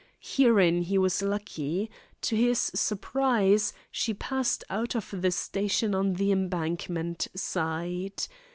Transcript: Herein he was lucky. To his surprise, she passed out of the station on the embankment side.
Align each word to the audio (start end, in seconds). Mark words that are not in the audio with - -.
Herein 0.35 0.81
he 0.81 0.97
was 0.97 1.21
lucky. 1.21 1.91
To 2.23 2.35
his 2.35 2.57
surprise, 2.73 3.71
she 3.91 4.15
passed 4.15 4.63
out 4.67 4.95
of 4.95 5.13
the 5.15 5.29
station 5.29 5.93
on 5.93 6.13
the 6.13 6.31
embankment 6.31 7.27
side. 7.35 8.23